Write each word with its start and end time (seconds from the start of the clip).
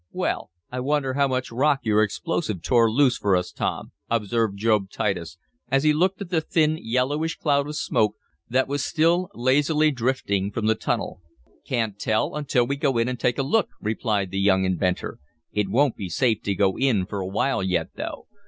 "Well, 0.13 0.49
I 0.71 0.79
wonder 0.79 1.13
how 1.13 1.27
much 1.27 1.51
rock 1.51 1.81
your 1.83 2.01
explosive 2.01 2.63
tore 2.63 2.89
loose 2.89 3.19
for 3.19 3.35
us, 3.35 3.51
Tom," 3.51 3.91
observed 4.09 4.57
Job 4.57 4.89
Titus, 4.89 5.37
as 5.69 5.83
he 5.83 5.93
looked 5.93 6.19
at 6.23 6.31
the 6.31 6.41
thin, 6.41 6.79
yellowish 6.81 7.35
cloud 7.37 7.67
of 7.67 7.75
smoke 7.75 8.15
that 8.49 8.67
was 8.67 8.83
still 8.83 9.29
lazily 9.35 9.91
drifting 9.91 10.51
from 10.51 10.65
the 10.65 10.73
tunnel. 10.73 11.21
"Can't 11.67 11.99
tell 11.99 12.35
until 12.35 12.65
we 12.65 12.77
go 12.77 12.97
in 12.97 13.07
and 13.07 13.19
take 13.19 13.37
a 13.37 13.43
look," 13.43 13.69
replied 13.79 14.31
the 14.31 14.39
young 14.39 14.65
inventor. 14.65 15.19
"It 15.51 15.69
won't 15.69 15.95
be 15.97 16.09
safe 16.09 16.41
to 16.45 16.55
go 16.55 16.79
in 16.79 17.05
for 17.05 17.19
a 17.19 17.27
while 17.27 17.61
yet, 17.61 17.89
though. 17.95 18.25